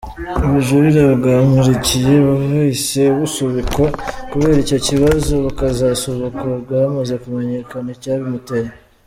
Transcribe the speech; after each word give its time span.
Ubujurire 0.45 1.03
bwa 1.19 1.35
Nkurikiye 1.45 2.13
bwahise 2.27 3.01
busubikwa 3.17 3.87
kubera 4.31 4.57
icyo 4.63 4.77
kibazo, 4.87 5.31
bukazasubukurwa 5.45 6.73
hamaze 6.83 7.13
kumenyekena 7.23 7.89
icyabimuteye. 7.95 8.69